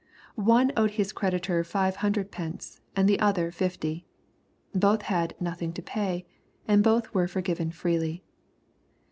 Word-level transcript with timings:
"One 0.35 0.71
owed 0.75 0.89
his 0.97 1.13
creditor 1.13 1.63
five 1.63 1.97
hundred 1.97 2.31
pence, 2.31 2.81
and 2.95 3.07
the 3.07 3.19
other 3.19 3.51
fifty.'' 3.51 4.07
Both 4.73 5.03
had 5.03 5.35
"nothing 5.39 5.73
to 5.73 5.81
pay," 5.83 6.25
and 6.67 6.81
both 6.83 7.13
were 7.13 7.27
forgiven 7.27 7.69
freely. 7.69 8.23